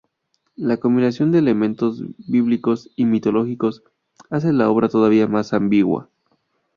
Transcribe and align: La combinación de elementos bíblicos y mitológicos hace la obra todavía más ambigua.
La 0.55 0.77
combinación 0.77 1.31
de 1.31 1.37
elementos 1.37 2.01
bíblicos 2.27 2.89
y 2.95 3.05
mitológicos 3.05 3.83
hace 4.31 4.51
la 4.51 4.67
obra 4.71 4.89
todavía 4.89 5.27
más 5.27 5.53
ambigua. 5.53 6.09